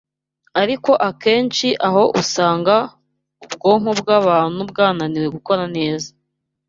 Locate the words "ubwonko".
3.45-3.91